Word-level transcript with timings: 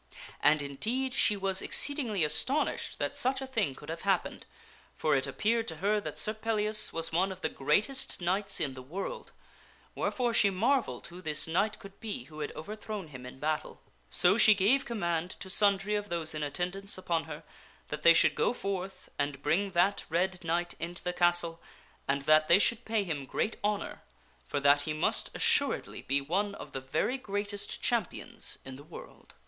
And 0.41 0.63
indeed 0.63 1.13
she 1.13 1.37
was 1.37 1.61
exceedingly 1.61 2.23
astonished 2.23 2.97
that 2.97 3.15
such 3.15 3.39
a 3.39 3.45
thing 3.45 3.75
could 3.75 3.89
have 3.89 4.01
happened; 4.01 4.47
for 4.95 5.15
it 5.15 5.27
appeared 5.27 5.67
to 5.67 5.75
her 5.75 6.01
that 6.01 6.17
Sir 6.17 6.33
Pellias 6.33 6.91
was 6.91 7.11
one 7.11 7.31
of 7.31 7.41
the 7.41 7.49
greatest 7.49 8.19
knights 8.19 8.59
in 8.59 8.73
the 8.73 8.81
world; 8.81 9.31
where 9.93 10.09
fore 10.09 10.33
she 10.33 10.49
marvelled 10.49 11.05
who 11.05 11.21
this 11.21 11.47
knight 11.47 11.77
could 11.77 11.99
be 11.99 12.23
who 12.23 12.39
had 12.39 12.51
overthrown 12.55 13.09
him 13.09 13.27
in 13.27 13.37
battle. 13.37 13.79
So 14.09 14.39
she 14.39 14.55
gave 14.55 14.85
command 14.85 15.35
to 15.39 15.51
sundry 15.51 15.93
of 15.93 16.09
those 16.09 16.33
in 16.33 16.41
attendance 16.41 16.97
upon 16.97 17.25
her 17.25 17.43
that 17.89 18.01
they 18.01 18.15
should 18.15 18.33
go 18.33 18.53
forth 18.53 19.07
and 19.19 19.43
bring 19.43 19.69
that 19.73 20.03
red 20.09 20.43
knight 20.43 20.73
into 20.79 21.03
the 21.03 21.13
castle 21.13 21.61
and 22.07 22.23
that 22.23 22.47
they 22.47 22.57
should 22.57 22.85
pay 22.85 23.03
him 23.03 23.27
great 23.27 23.57
honor; 23.63 24.01
for 24.47 24.59
that 24.61 24.81
he 24.81 24.93
must 24.93 25.29
assuredly 25.35 26.01
be 26.01 26.21
one 26.21 26.55
of 26.55 26.71
the 26.71 26.81
very 26.81 27.19
greatest 27.19 27.83
champions 27.83 28.57
in 28.65 28.77
the 28.77 28.83
world. 28.83 29.35